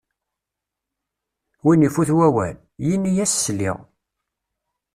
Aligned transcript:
Win 1.65 1.85
ifut 1.87 2.09
wawal, 2.17 2.57
yini-as: 2.85 3.33
sliɣ! 3.45 3.77